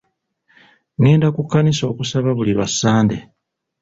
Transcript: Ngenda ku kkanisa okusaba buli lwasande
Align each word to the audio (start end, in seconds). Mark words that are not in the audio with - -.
Ngenda 0.99 1.27
ku 1.35 1.41
kkanisa 1.43 1.83
okusaba 1.91 2.29
buli 2.37 2.51
lwasande 2.57 3.17